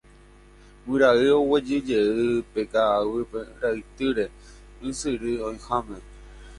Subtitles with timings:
[0.85, 3.23] Guyra'i oguejyguejy pe ka'aguy
[3.61, 4.25] ra'ytýre
[4.89, 5.97] ysyry oĩháme